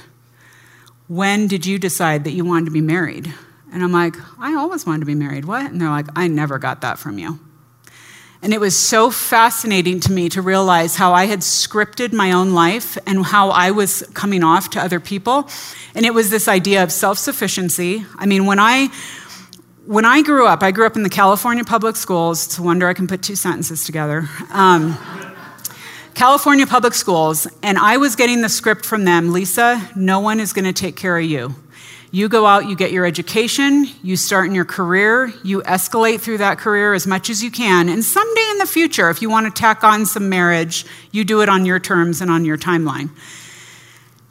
[1.07, 3.33] When did you decide that you wanted to be married?"
[3.71, 5.71] And I'm like, "I always wanted to be married." What?
[5.71, 7.39] And they're like, "I never got that from you."
[8.45, 12.53] And it was so fascinating to me to realize how I had scripted my own
[12.53, 15.49] life and how I was coming off to other people.
[15.95, 18.05] And it was this idea of self sufficiency.
[18.19, 18.89] I mean, when I
[19.87, 22.45] when I grew up, I grew up in the California public schools.
[22.45, 24.29] It's a wonder I can put two sentences together.
[24.51, 24.95] Um,
[26.13, 30.53] California public schools, and I was getting the script from them Lisa, no one is
[30.53, 31.55] going to take care of you.
[32.11, 36.37] You go out, you get your education, you start in your career, you escalate through
[36.37, 37.89] that career as much as you can.
[37.89, 41.41] And someday in the future, if you want to tack on some marriage, you do
[41.41, 43.09] it on your terms and on your timeline.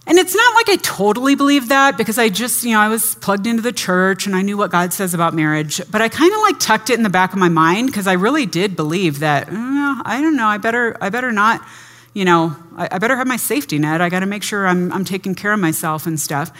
[0.06, 3.14] And it's not like I totally believe that because I just, you know, I was
[3.16, 6.32] plugged into the church and I knew what God says about marriage, but I kind
[6.32, 9.20] of like tucked it in the back of my mind because I really did believe
[9.20, 11.66] that, oh, I don't know, I better, I better not,
[12.12, 14.02] you know, I, I better have my safety net.
[14.02, 16.52] I got to make sure I'm, I'm taking care of myself and stuff.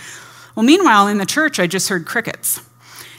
[0.54, 2.60] Well, meanwhile, in the church, I just heard crickets.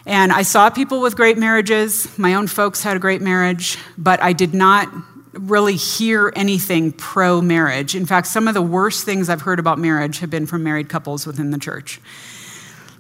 [0.06, 2.18] And I saw people with great marriages.
[2.18, 4.88] My own folks had a great marriage, but I did not
[5.34, 7.96] really hear anything pro marriage.
[7.96, 10.90] In fact, some of the worst things I've heard about marriage have been from married
[10.90, 12.00] couples within the church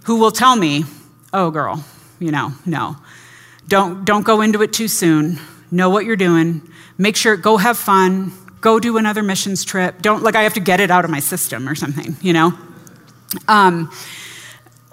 [0.05, 0.83] who will tell me,
[1.31, 1.83] oh, girl,
[2.19, 2.97] you know, no.
[3.67, 5.39] Don't, don't go into it too soon.
[5.71, 6.61] Know what you're doing.
[6.97, 8.31] Make sure, go have fun.
[8.61, 10.01] Go do another missions trip.
[10.01, 12.53] Don't, like, I have to get it out of my system or something, you know?
[13.47, 13.91] Um,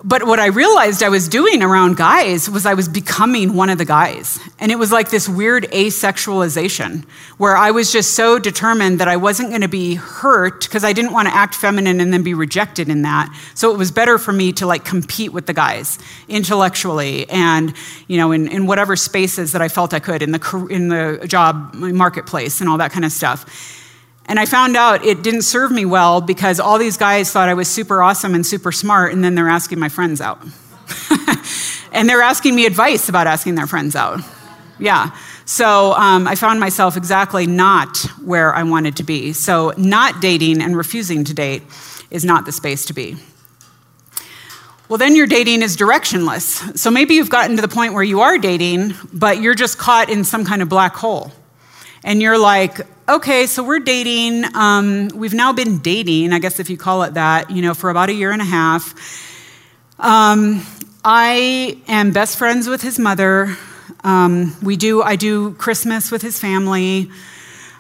[0.05, 3.79] but what I realized I was doing around guys was I was becoming one of
[3.79, 4.41] the guys.
[4.59, 7.05] And it was like this weird asexualization
[7.39, 10.93] where I was just so determined that I wasn't going to be hurt because I
[10.93, 13.33] didn't want to act feminine and then be rejected in that.
[13.55, 17.73] So it was better for me to like compete with the guys intellectually and,
[18.09, 21.25] you know, in, in whatever spaces that I felt I could in the, in the
[21.29, 23.81] job marketplace and all that kind of stuff.
[24.27, 27.55] And I found out it didn't serve me well because all these guys thought I
[27.55, 30.41] was super awesome and super smart, and then they're asking my friends out.
[31.93, 34.21] and they're asking me advice about asking their friends out.
[34.79, 35.17] Yeah.
[35.45, 39.33] So um, I found myself exactly not where I wanted to be.
[39.33, 41.63] So, not dating and refusing to date
[42.11, 43.17] is not the space to be.
[44.89, 46.77] Well, then your dating is directionless.
[46.77, 50.11] So maybe you've gotten to the point where you are dating, but you're just caught
[50.11, 51.33] in some kind of black hole.
[52.05, 54.45] And you're like, okay, so we're dating.
[54.57, 57.91] Um, we've now been dating, I guess if you call it that, you know, for
[57.91, 58.95] about a year and a half.
[59.99, 60.65] Um,
[61.05, 63.57] I am best friends with his mother.
[64.03, 67.11] Um, we do, I do Christmas with his family.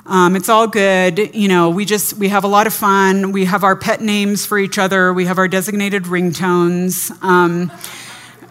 [0.07, 1.35] Um, it's all good.
[1.35, 3.33] You know, we just, we have a lot of fun.
[3.33, 5.13] We have our pet names for each other.
[5.13, 7.11] We have our designated ringtones.
[7.23, 7.73] Um,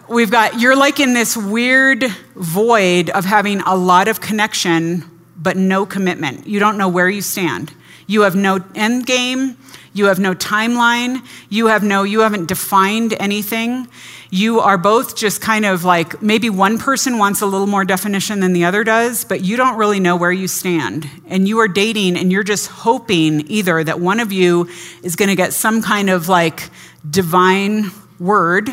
[0.10, 2.06] we've got, you're like in this weird
[2.36, 5.06] void of having a lot of connection
[5.38, 6.48] but no commitment.
[6.48, 7.74] You don't know where you stand.
[8.08, 9.58] You have no end game.
[9.94, 11.26] You have no timeline.
[11.50, 13.88] You have no, you haven't defined anything.
[14.30, 18.40] You are both just kind of like maybe one person wants a little more definition
[18.40, 21.10] than the other does, but you don't really know where you stand.
[21.28, 24.70] And you are dating and you're just hoping either that one of you
[25.04, 26.70] is going to get some kind of like
[27.10, 28.70] divine word.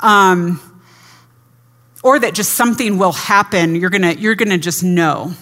[0.00, 0.60] Um,
[2.02, 3.74] or that just something will happen.
[3.74, 5.34] You're gonna, you're gonna just know.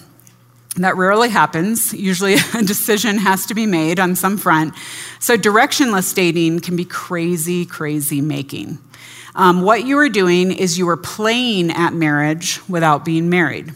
[0.77, 1.93] That rarely happens.
[1.93, 4.73] Usually, a decision has to be made on some front.
[5.19, 8.79] So, directionless dating can be crazy, crazy making.
[9.35, 13.73] Um, what you are doing is you are playing at marriage without being married.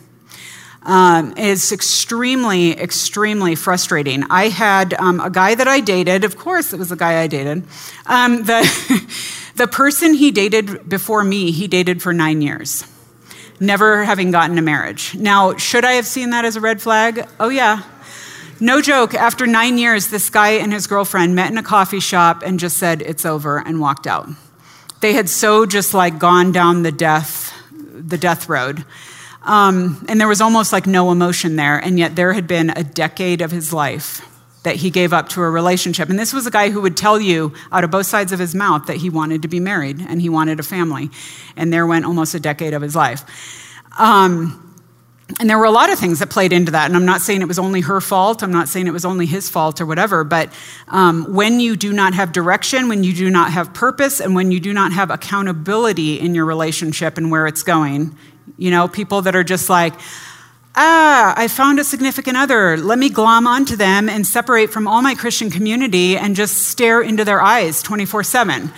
[0.83, 4.23] Um, it's extremely, extremely frustrating.
[4.29, 7.27] I had um, a guy that I dated, of course, it was the guy I
[7.27, 7.63] dated.
[8.05, 9.05] Um, the,
[9.55, 12.85] the person he dated before me, he dated for nine years
[13.59, 15.15] never having gotten a marriage.
[15.15, 17.27] Now, should I have seen that as a red flag?
[17.39, 17.83] Oh, yeah.
[18.59, 22.43] No joke, after nine years, this guy and his girlfriend met in a coffee shop
[22.45, 24.27] and just said, It's over, and walked out.
[24.99, 28.83] They had so just like gone down the death, the death road.
[29.43, 32.83] Um, and there was almost like no emotion there, and yet there had been a
[32.83, 34.28] decade of his life
[34.63, 36.09] that he gave up to a relationship.
[36.09, 38.53] And this was a guy who would tell you out of both sides of his
[38.53, 41.09] mouth that he wanted to be married and he wanted a family.
[41.55, 43.23] And there went almost a decade of his life.
[43.97, 44.65] Um,
[45.39, 46.87] and there were a lot of things that played into that.
[46.87, 48.41] And I'm not saying it was only her fault.
[48.41, 50.23] I'm not saying it was only his fault or whatever.
[50.23, 50.51] But
[50.87, 54.51] um, when you do not have direction, when you do not have purpose, and when
[54.51, 58.17] you do not have accountability in your relationship and where it's going,
[58.57, 59.93] you know, people that are just like,
[60.75, 62.77] ah, I found a significant other.
[62.77, 67.01] Let me glom onto them and separate from all my Christian community and just stare
[67.01, 68.71] into their eyes 24 7.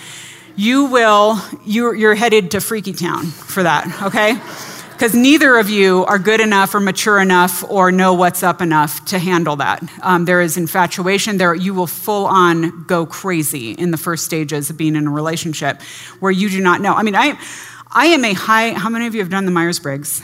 [0.56, 4.38] You will, you're, you're headed to Freaky Town for that, okay?
[4.92, 9.04] Because neither of you are good enough or mature enough or know what's up enough
[9.06, 9.82] to handle that.
[10.04, 11.38] Um, there is infatuation.
[11.38, 15.10] There, you will full on go crazy in the first stages of being in a
[15.10, 15.82] relationship
[16.20, 16.94] where you do not know.
[16.94, 17.40] I mean, I,
[17.90, 20.22] I am a high, how many of you have done the Myers Briggs?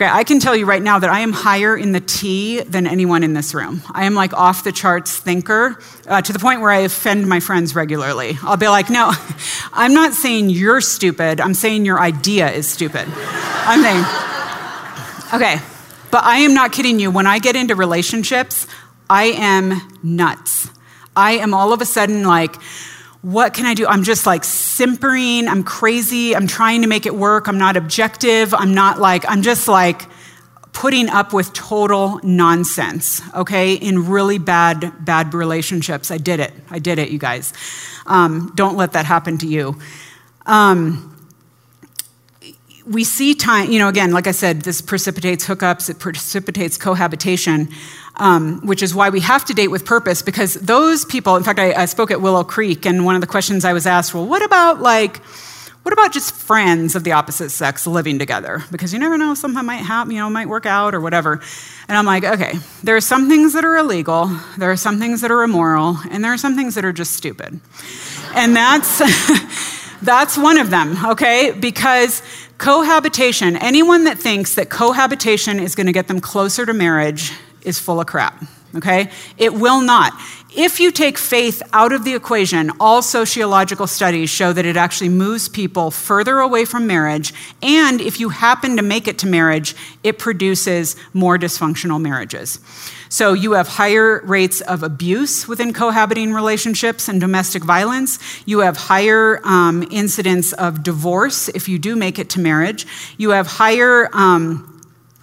[0.00, 2.86] Okay, I can tell you right now that I am higher in the T than
[2.86, 3.82] anyone in this room.
[3.92, 7.38] I am like off the charts thinker uh, to the point where I offend my
[7.38, 8.38] friends regularly.
[8.42, 9.12] I'll be like, no,
[9.74, 11.38] I'm not saying you're stupid.
[11.38, 13.06] I'm saying your idea is stupid.
[13.14, 14.04] I'm saying,
[15.34, 15.62] okay,
[16.10, 17.10] but I am not kidding you.
[17.10, 18.66] When I get into relationships,
[19.10, 20.70] I am nuts.
[21.14, 22.56] I am all of a sudden like,
[23.22, 23.86] what can I do?
[23.86, 25.46] I'm just like simpering.
[25.46, 26.34] I'm crazy.
[26.34, 27.48] I'm trying to make it work.
[27.48, 28.54] I'm not objective.
[28.54, 30.02] I'm not like, I'm just like
[30.72, 36.10] putting up with total nonsense, okay, in really bad, bad relationships.
[36.10, 36.52] I did it.
[36.70, 37.52] I did it, you guys.
[38.06, 39.78] Um, don't let that happen to you.
[40.46, 41.09] Um,
[42.90, 47.68] we see time, you know, again, like I said, this precipitates hookups, it precipitates cohabitation
[48.20, 51.58] um, which is why we have to date with purpose because those people, in fact,
[51.58, 54.26] I, I spoke at Willow Creek, and one of the questions I was asked, well,
[54.26, 55.18] what about like,
[55.82, 58.62] what about just friends of the opposite sex living together?
[58.70, 61.40] Because you never know, something might happen, you know, might work out or whatever.
[61.88, 64.26] And I'm like, okay, there are some things that are illegal,
[64.58, 67.14] there are some things that are immoral, and there are some things that are just
[67.14, 67.58] stupid.
[68.34, 68.98] And that's
[70.02, 71.52] that's one of them, okay?
[71.52, 72.22] Because
[72.60, 77.78] cohabitation, anyone that thinks that cohabitation is going to get them closer to marriage is
[77.78, 78.44] full of crap,
[78.76, 79.10] okay?
[79.38, 80.12] It will not.
[80.54, 85.08] If you take faith out of the equation, all sociological studies show that it actually
[85.08, 87.32] moves people further away from marriage.
[87.62, 92.60] And if you happen to make it to marriage, it produces more dysfunctional marriages.
[93.10, 98.20] So you have higher rates of abuse within cohabiting relationships and domestic violence.
[98.46, 102.86] You have higher um, incidence of divorce if you do make it to marriage.
[103.18, 104.08] You have higher.
[104.12, 104.68] Um,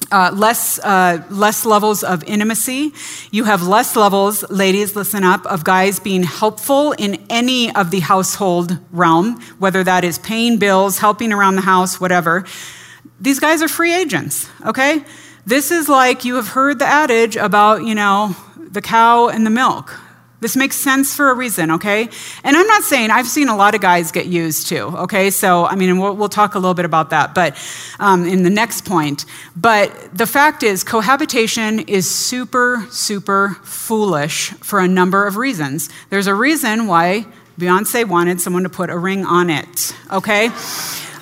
[0.10, 2.94] uh, less, uh, less levels of intimacy.
[3.30, 8.00] You have less levels, ladies, listen up, of guys being helpful in any of the
[8.00, 12.46] household realm, whether that is paying bills, helping around the house, whatever.
[13.20, 15.04] These guys are free agents, okay?
[15.48, 19.50] This is like you have heard the adage about, you know, the cow and the
[19.50, 19.98] milk.
[20.42, 22.10] This makes sense for a reason, okay?
[22.44, 25.30] And I'm not saying, I've seen a lot of guys get used too, okay?
[25.30, 27.56] So, I mean, we'll, we'll talk a little bit about that, but
[27.98, 29.24] um, in the next point.
[29.56, 35.90] But the fact is, cohabitation is super, super foolish for a number of reasons.
[36.10, 37.26] There's a reason why
[37.58, 40.50] Beyonce wanted someone to put a ring on it, okay?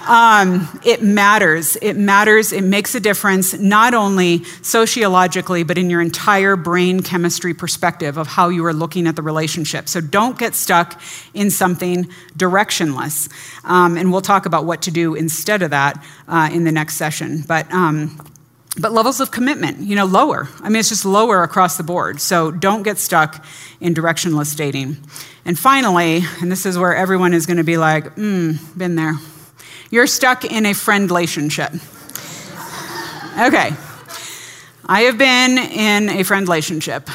[0.08, 1.78] Um, it matters.
[1.82, 2.52] It matters.
[2.52, 8.28] It makes a difference, not only sociologically, but in your entire brain chemistry perspective of
[8.28, 9.90] how you are looking at the relationship.
[9.90, 11.02] So don't get stuck
[11.34, 12.06] in something
[12.38, 13.30] directionless.
[13.64, 16.96] Um, and we'll talk about what to do instead of that uh, in the next
[16.96, 17.44] session.
[17.48, 18.20] But um,
[18.78, 20.50] but levels of commitment, you know, lower.
[20.60, 22.20] I mean, it's just lower across the board.
[22.20, 23.46] So don't get stuck
[23.80, 24.98] in directionless dating.
[25.46, 29.16] And finally, and this is where everyone is going to be like, hmm, been there.
[29.92, 31.74] You're stuck in a friend relationship.
[33.40, 33.74] Okay.
[34.86, 37.10] I have been in a friend relationship.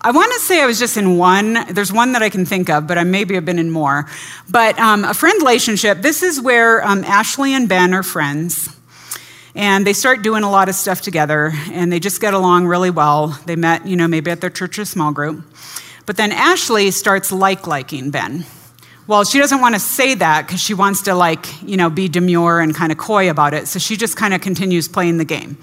[0.00, 1.58] I want to say I was just in one.
[1.70, 4.06] There's one that I can think of, but I maybe have been in more.
[4.48, 8.68] But um, a friend relationship, this is where um, Ashley and Ben are friends.
[9.54, 12.90] And they start doing a lot of stuff together, and they just get along really
[12.90, 13.38] well.
[13.46, 15.42] They met, you know, maybe at their church or small group.
[16.06, 18.46] But then Ashley starts like liking Ben.
[19.08, 22.08] Well, she doesn't want to say that because she wants to, like, you know, be
[22.08, 23.66] demure and kind of coy about it.
[23.66, 25.56] So she just kind of continues playing the game.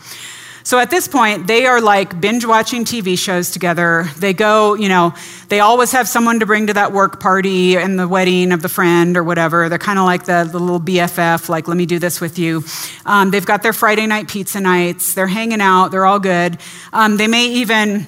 [0.63, 4.07] So at this point, they are like binge watching TV shows together.
[4.17, 5.13] They go, you know,
[5.49, 8.67] they always have someone to bring to that work party and the wedding of the
[8.67, 9.69] friend or whatever.
[9.69, 12.63] They're kind of like the, the, little BFF, like, let me do this with you.
[13.05, 15.13] Um, they've got their Friday night pizza nights.
[15.13, 15.89] They're hanging out.
[15.89, 16.57] They're all good.
[16.91, 18.07] Um, they may even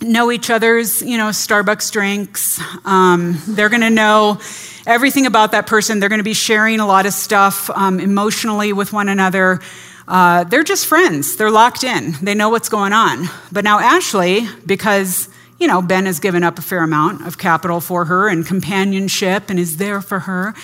[0.00, 2.60] know each other's, you know, Starbucks drinks.
[2.84, 4.40] Um, they're going to know
[4.86, 6.00] everything about that person.
[6.00, 9.60] They're going to be sharing a lot of stuff um, emotionally with one another.
[10.06, 11.36] Uh, they're just friends.
[11.36, 12.12] They're locked in.
[12.22, 13.26] They know what's going on.
[13.50, 15.28] But now Ashley, because
[15.58, 19.50] you know Ben has given up a fair amount of capital for her and companionship
[19.50, 20.54] and is there for her,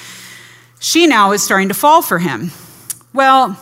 [0.78, 2.52] she now is starting to fall for him.
[3.12, 3.58] Well,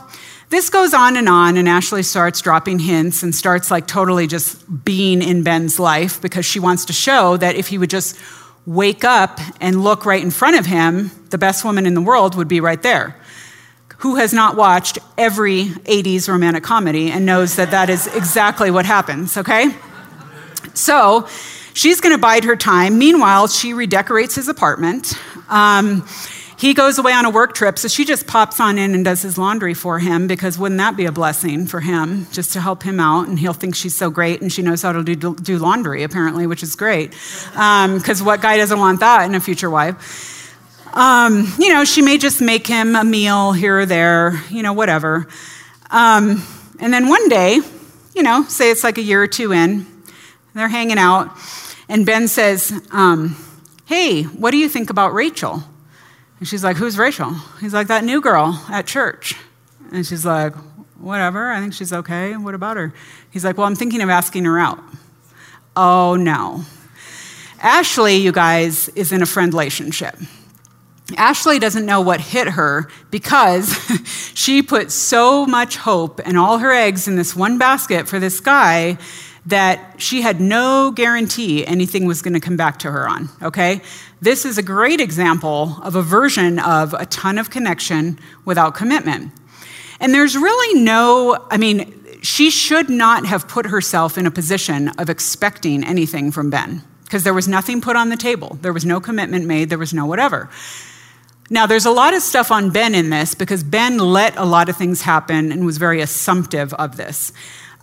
[0.50, 4.84] this goes on and on, and Ashley starts dropping hints and starts like totally just
[4.84, 8.18] being in Ben's life because she wants to show that if he would just
[8.66, 12.34] wake up and look right in front of him, the best woman in the world
[12.34, 13.16] would be right there
[14.00, 18.86] who has not watched every 80s romantic comedy and knows that that is exactly what
[18.86, 19.74] happens, okay?
[20.72, 21.28] So
[21.74, 22.98] she's gonna bide her time.
[22.98, 25.12] Meanwhile, she redecorates his apartment.
[25.50, 26.06] Um,
[26.60, 29.22] he goes away on a work trip, so she just pops on in and does
[29.22, 32.82] his laundry for him because wouldn't that be a blessing for him just to help
[32.82, 33.28] him out?
[33.28, 36.46] And he'll think she's so great and she knows how to do, do laundry, apparently,
[36.46, 37.12] which is great.
[37.12, 40.54] Because um, what guy doesn't want that in a future wife?
[40.92, 44.74] Um, you know, she may just make him a meal here or there, you know,
[44.74, 45.28] whatever.
[45.90, 46.46] Um,
[46.78, 47.60] and then one day,
[48.14, 49.86] you know, say it's like a year or two in,
[50.54, 51.30] they're hanging out,
[51.88, 53.34] and Ben says, um,
[53.86, 55.64] Hey, what do you think about Rachel?
[56.40, 57.32] And she's like, Who's Rachel?
[57.60, 59.36] He's like, That new girl at church.
[59.92, 60.54] And she's like,
[60.98, 62.36] Whatever, I think she's okay.
[62.36, 62.92] What about her?
[63.30, 64.80] He's like, Well, I'm thinking of asking her out.
[65.76, 66.64] Oh, no.
[67.60, 70.16] Ashley, you guys, is in a friend relationship.
[71.16, 73.76] Ashley doesn't know what hit her because
[74.34, 78.40] she put so much hope and all her eggs in this one basket for this
[78.40, 78.96] guy
[79.46, 83.80] that she had no guarantee anything was going to come back to her on, okay?
[84.22, 89.32] This is a great example of a version of a ton of connection without commitment.
[89.98, 94.88] And there's really no, I mean, she should not have put herself in a position
[94.98, 98.58] of expecting anything from Ben because there was nothing put on the table.
[98.60, 100.50] There was no commitment made, there was no whatever.
[101.48, 104.68] Now, there's a lot of stuff on Ben in this because Ben let a lot
[104.68, 107.32] of things happen and was very assumptive of this.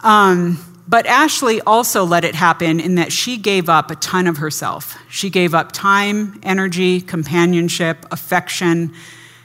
[0.03, 4.37] Um, but Ashley also let it happen in that she gave up a ton of
[4.37, 4.97] herself.
[5.09, 8.93] She gave up time, energy, companionship, affection.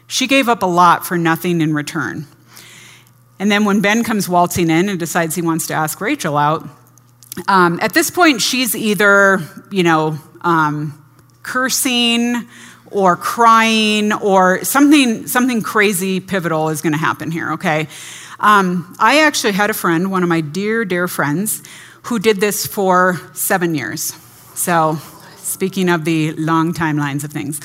[0.07, 2.27] She gave up a lot for nothing in return.
[3.41, 6.69] And then when Ben comes waltzing in and decides he wants to ask Rachel out,
[7.49, 9.41] um, at this point, she's either,
[9.71, 11.03] you know, um,
[11.43, 12.47] cursing
[12.91, 17.89] or crying or something, something crazy pivotal is going to happen here, okay?
[18.43, 21.63] Um, I actually had a friend, one of my dear, dear friends,
[22.03, 24.15] who did this for seven years.
[24.55, 24.99] So,
[25.37, 27.61] speaking of the long timelines of things,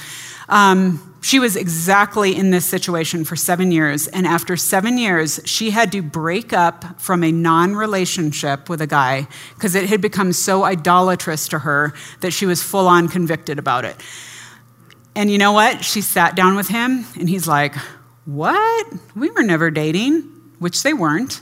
[0.49, 4.07] um, she was exactly in this situation for seven years.
[4.07, 8.88] And after seven years, she had to break up from a non relationship with a
[8.88, 13.57] guy because it had become so idolatrous to her that she was full on convicted
[13.57, 13.97] about it.
[15.15, 15.84] And you know what?
[15.84, 17.73] She sat down with him, and he's like,
[18.25, 18.93] What?
[19.15, 21.41] We were never dating, which they weren't.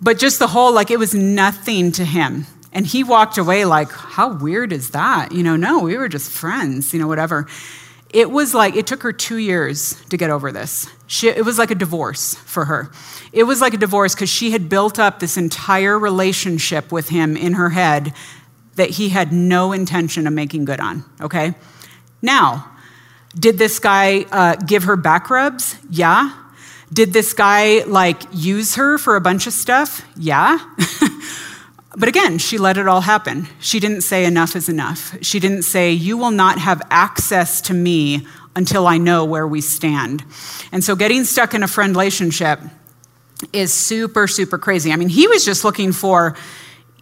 [0.00, 2.46] But just the whole, like, it was nothing to him.
[2.72, 5.32] And he walked away like, How weird is that?
[5.32, 7.46] You know, no, we were just friends, you know, whatever.
[8.12, 10.88] It was like, it took her two years to get over this.
[11.06, 12.90] She, it was like a divorce for her.
[13.32, 17.36] It was like a divorce because she had built up this entire relationship with him
[17.36, 18.12] in her head
[18.74, 21.54] that he had no intention of making good on, okay?
[22.20, 22.68] Now,
[23.38, 25.76] did this guy uh, give her back rubs?
[25.88, 26.32] Yeah.
[26.92, 30.04] Did this guy like use her for a bunch of stuff?
[30.16, 30.58] Yeah.
[31.96, 33.46] but again, she let it all happen.
[33.60, 35.16] She didn't say enough is enough.
[35.22, 38.26] She didn't say, You will not have access to me
[38.56, 40.24] until I know where we stand.
[40.72, 42.60] And so getting stuck in a friend relationship
[43.52, 44.92] is super, super crazy.
[44.92, 46.36] I mean, he was just looking for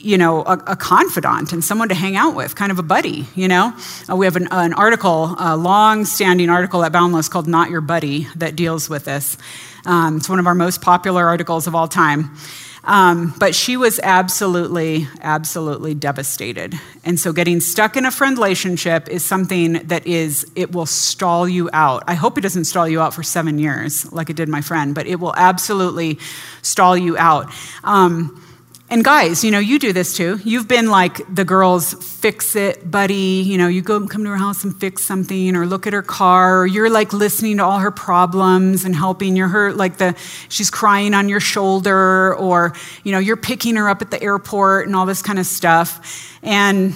[0.01, 3.27] you know, a, a, confidant and someone to hang out with, kind of a buddy,
[3.35, 3.77] you know?
[4.09, 7.81] Uh, we have an, an article, a long standing article at Boundless called Not Your
[7.81, 9.37] Buddy that deals with this.
[9.85, 12.37] Um, it's one of our most popular articles of all time.
[12.85, 16.75] Um, but she was absolutely, absolutely devastated.
[17.05, 21.47] And so getting stuck in a friend relationship is something that is, it will stall
[21.47, 22.05] you out.
[22.07, 24.95] I hope it doesn't stall you out for seven years like it did my friend,
[24.95, 26.19] but it will absolutely
[26.63, 27.53] stall you out.
[27.85, 28.43] Um,
[28.91, 30.41] and guys, you know, you do this too.
[30.45, 33.43] You've been like the girl's fix it buddy.
[33.43, 36.03] You know, you go come to her house and fix something or look at her
[36.03, 39.37] car, or you're like listening to all her problems and helping.
[39.37, 40.17] You're her, like the,
[40.49, 42.73] she's crying on your shoulder, or,
[43.05, 46.39] you know, you're picking her up at the airport and all this kind of stuff.
[46.43, 46.95] And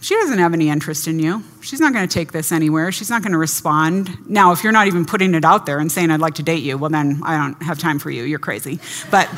[0.00, 1.42] she doesn't have any interest in you.
[1.60, 2.90] She's not going to take this anywhere.
[2.92, 4.28] She's not going to respond.
[4.28, 6.62] Now, if you're not even putting it out there and saying, I'd like to date
[6.62, 8.24] you, well, then I don't have time for you.
[8.24, 8.80] You're crazy.
[9.10, 9.28] But,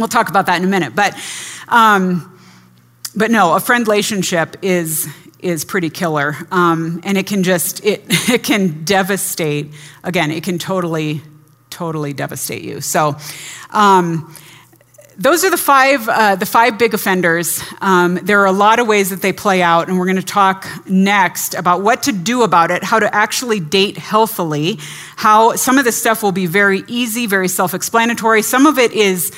[0.00, 0.96] We'll talk about that in a minute.
[0.96, 1.14] But,
[1.68, 2.40] um,
[3.14, 5.06] but no, a friend relationship is,
[5.40, 6.36] is pretty killer.
[6.50, 11.20] Um, and it can just, it, it can devastate, again, it can totally,
[11.68, 12.80] totally devastate you.
[12.80, 13.16] So,
[13.68, 14.34] um,
[15.20, 17.62] those are the five, uh, the five big offenders.
[17.82, 20.22] Um, there are a lot of ways that they play out, and we're going to
[20.22, 24.78] talk next about what to do about it, how to actually date healthily,
[25.16, 28.40] how some of this stuff will be very easy, very self explanatory.
[28.40, 29.30] Some of it is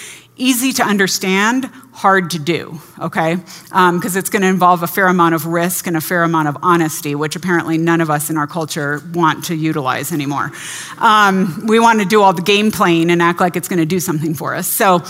[0.42, 3.36] easy to understand, hard to do, okay?
[3.36, 6.48] Because um, it's going to involve a fair amount of risk and a fair amount
[6.48, 10.50] of honesty, which apparently none of us in our culture want to utilize anymore.
[10.96, 13.84] Um, we want to do all the game playing and act like it's going to
[13.84, 14.66] do something for us.
[14.66, 15.02] So,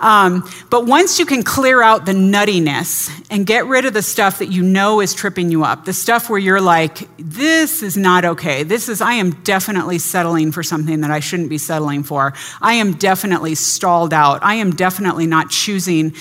[0.00, 4.38] um, but once you can clear out the nuttiness and get rid of the stuff
[4.38, 8.24] that you know is tripping you up, the stuff where you're like, this is not
[8.24, 8.62] okay.
[8.62, 12.32] This is, I am definitely settling for something that I shouldn't be settling for.
[12.62, 14.42] I am definitely stalled out.
[14.42, 16.14] I am definitely not choosing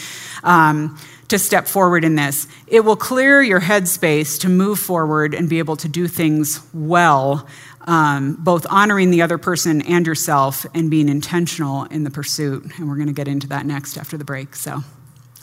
[0.44, 2.48] um, to step forward in this.
[2.68, 7.48] It will clear your headspace to move forward and be able to do things well,
[7.82, 12.66] um, both honoring the other person and yourself and being intentional in the pursuit.
[12.78, 14.56] And we're going to get into that next after the break.
[14.56, 14.84] So,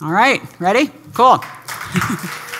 [0.01, 0.91] all right, ready?
[1.13, 1.43] Cool.